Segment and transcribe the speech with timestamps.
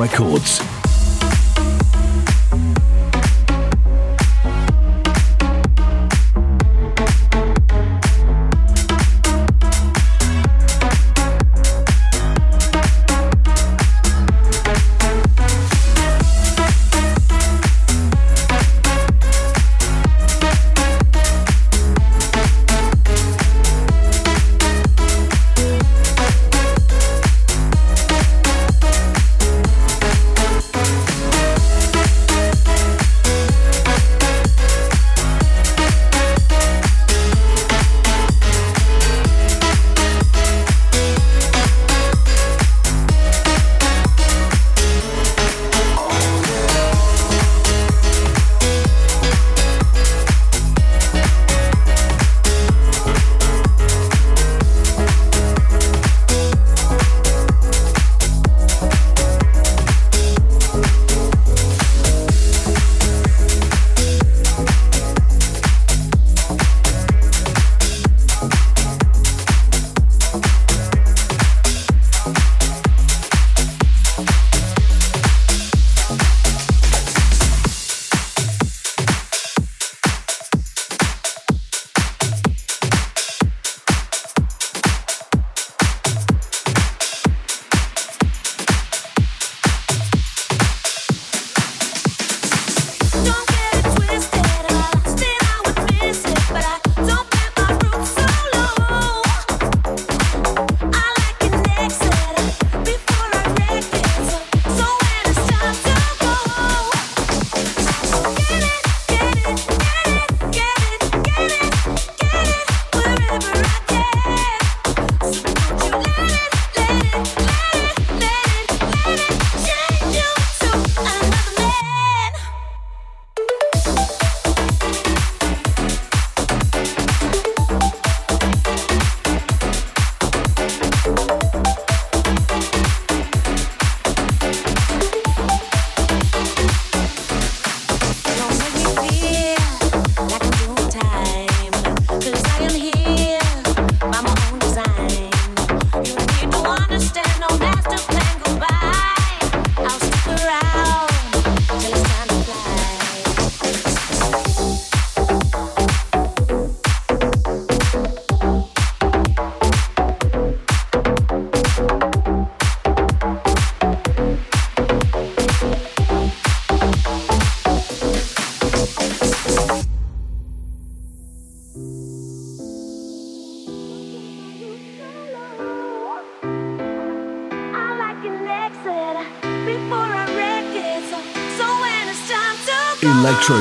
[0.00, 0.69] Records.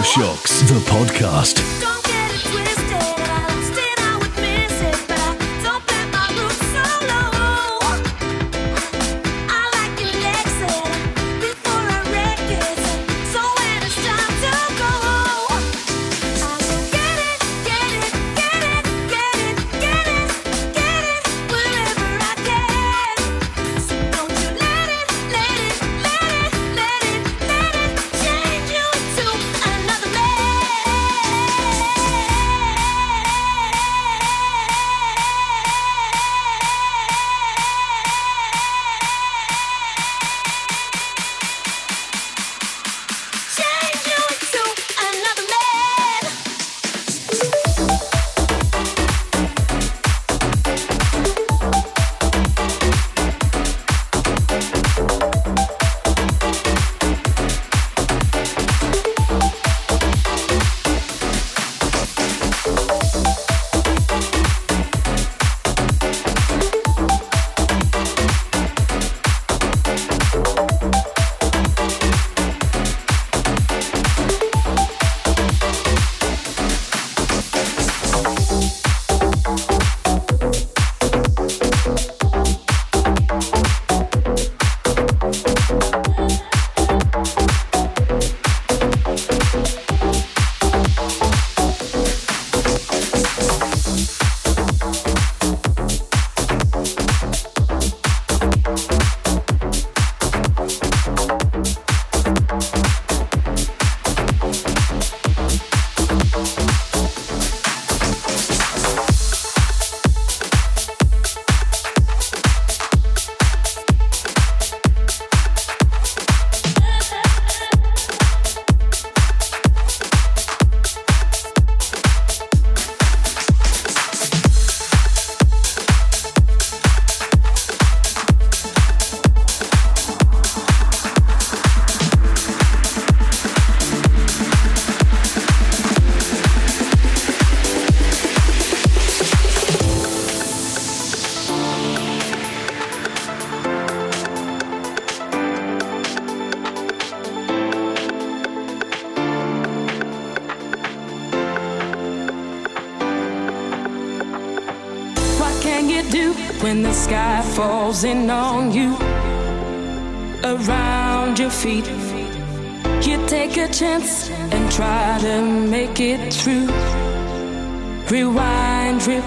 [0.10, 1.79] Electroshocks, the podcast.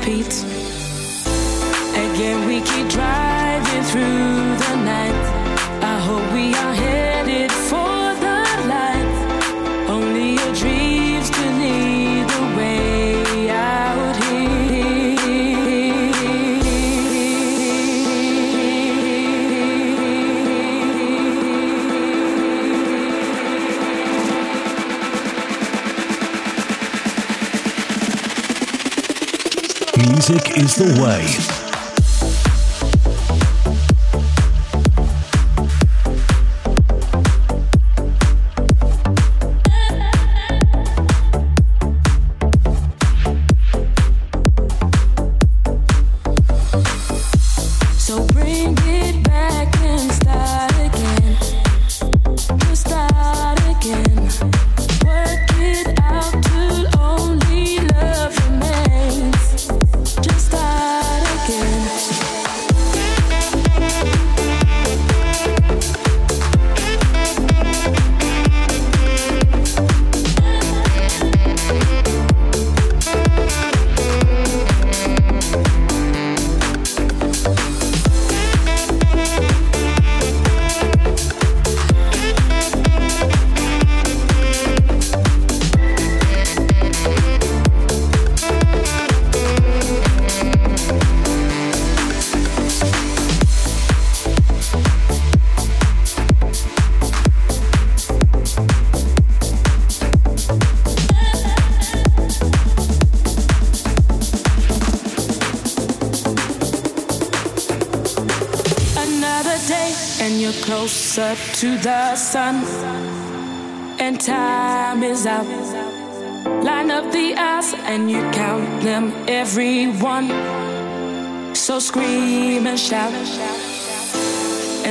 [0.04, 0.41] beats
[30.32, 31.61] music is the way.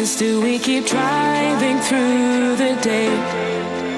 [0.05, 3.09] sense do we keep driving through the day?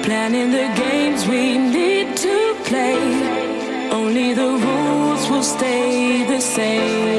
[0.02, 2.98] Planning the games we need to play.
[3.90, 7.13] Only the rules will stay the same.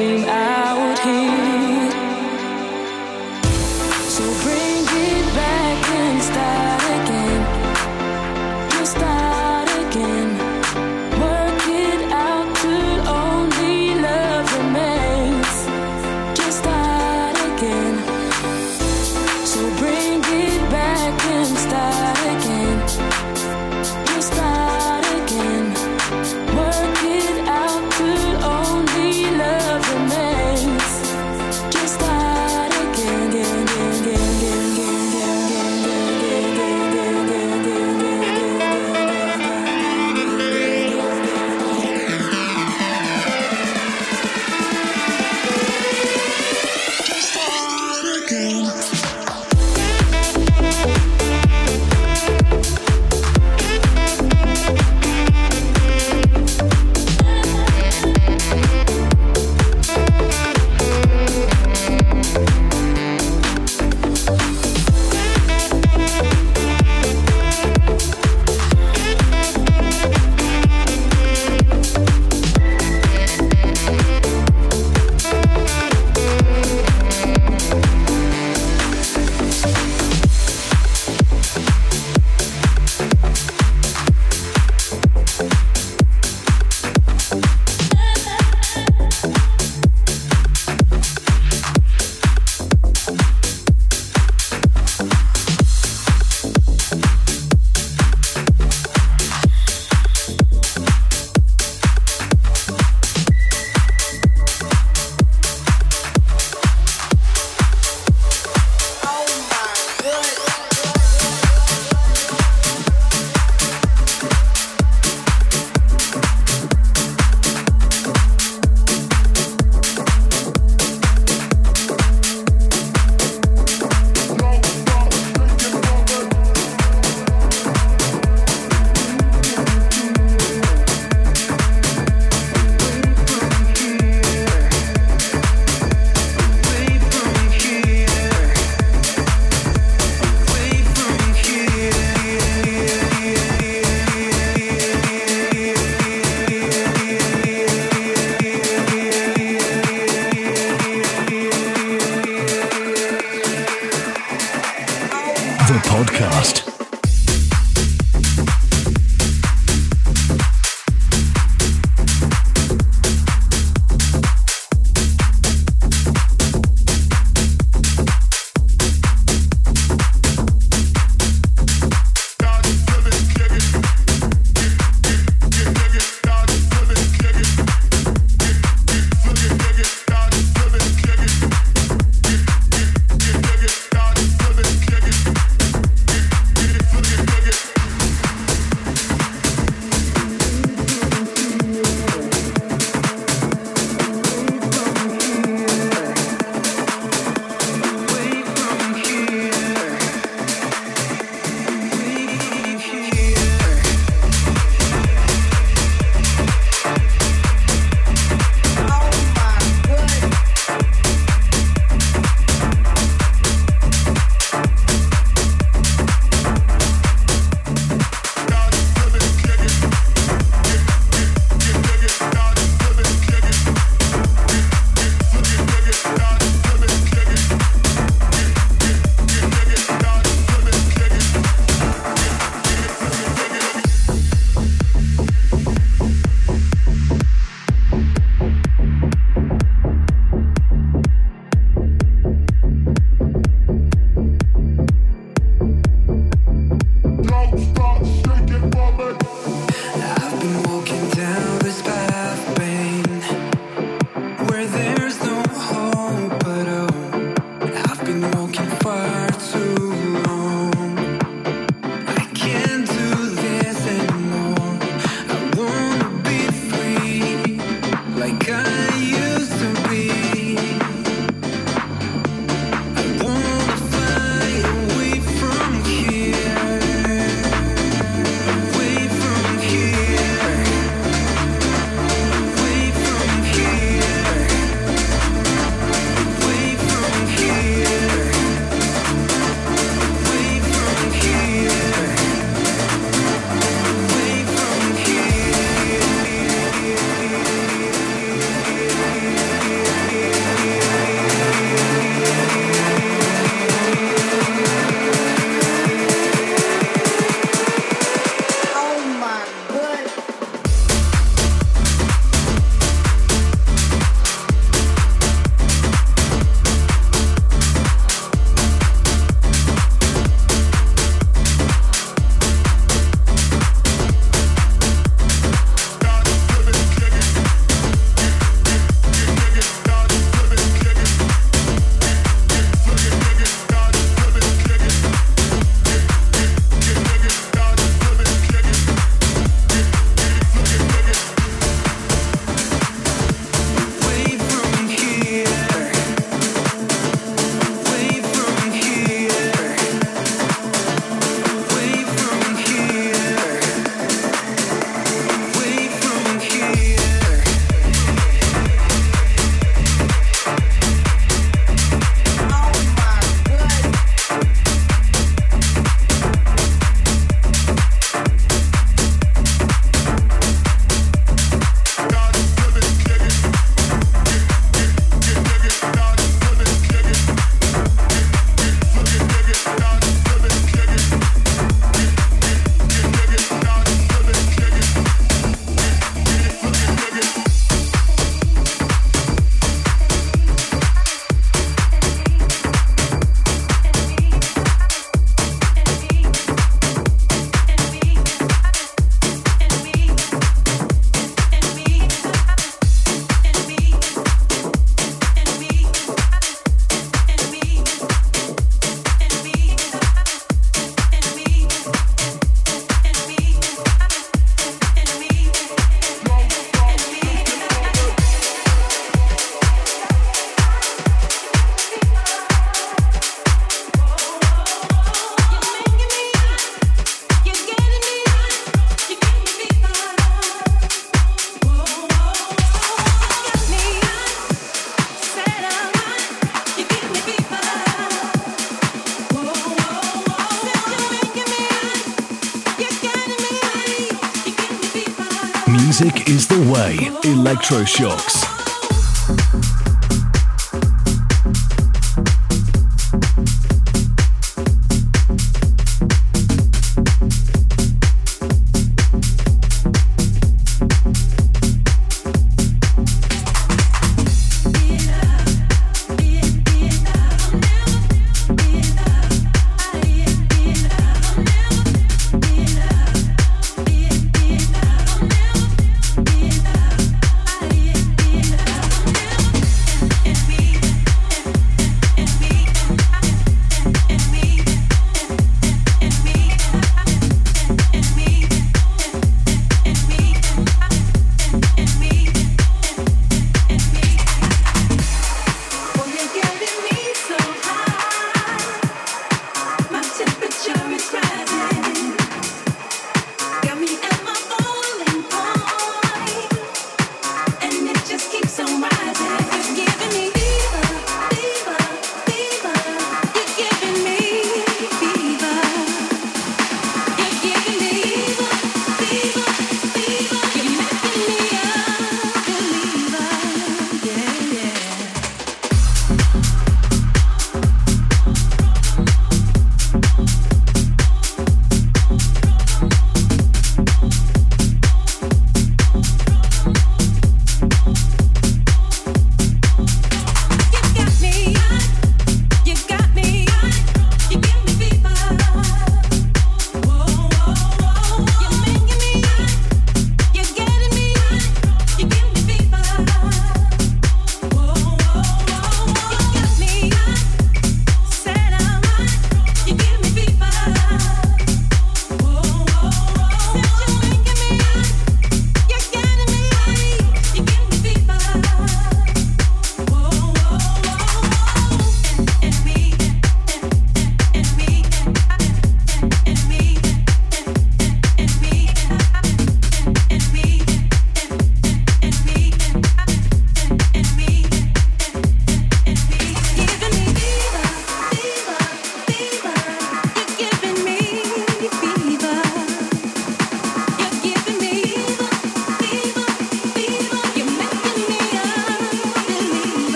[447.22, 448.55] Electroshocks.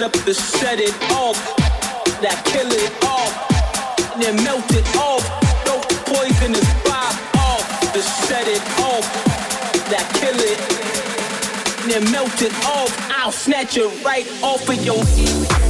[0.00, 1.36] set up to set it off.
[2.22, 4.14] That kill it off.
[4.14, 5.22] And then melt it off.
[5.64, 7.92] Throw the poisonous vibe off.
[7.92, 9.04] To set it off.
[9.90, 10.58] That kill it.
[11.82, 12.90] And then melt it off.
[13.10, 15.69] I'll snatch it right off of your.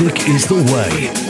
[0.00, 1.29] Music is the way.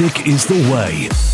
[0.00, 1.27] Music is the way.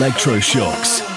[0.00, 1.09] Electroshocks.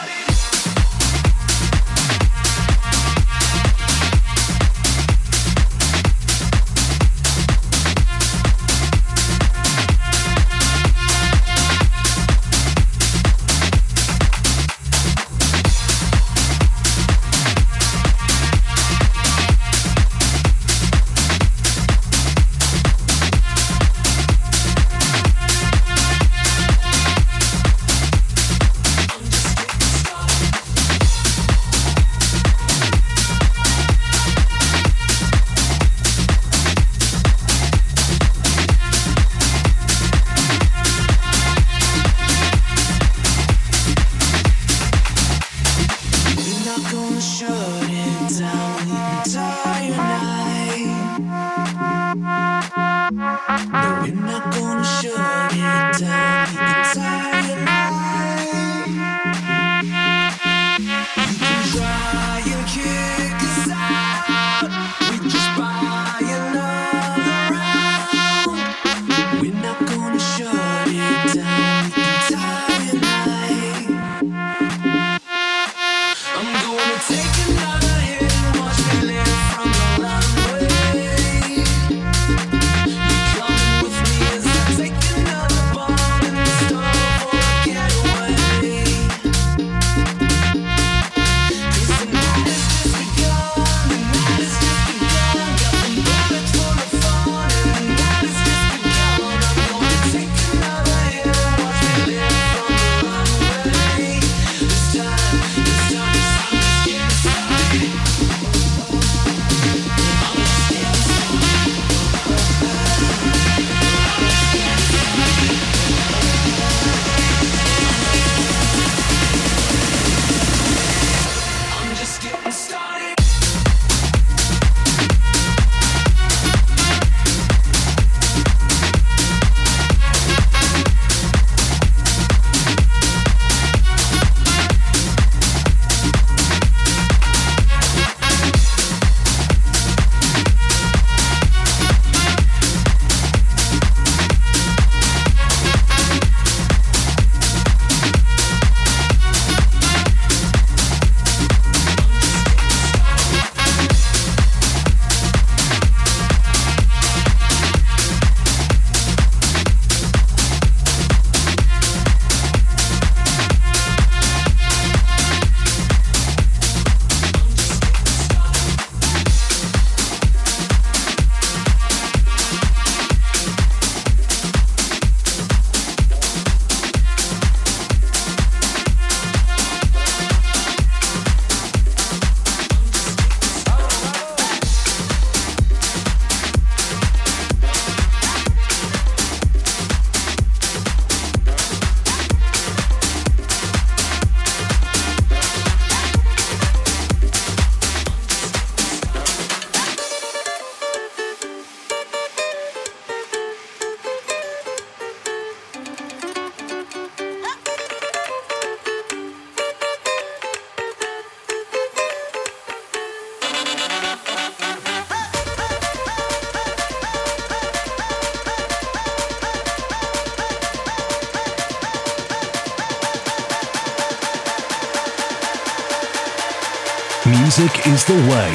[227.86, 228.52] Is the way.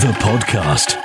[0.00, 1.01] The podcast.